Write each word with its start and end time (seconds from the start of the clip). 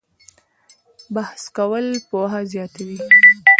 بحث 1.15 1.43
کول 1.57 1.85
پوهه 2.09 2.39
زیاتوي؟ 2.51 2.97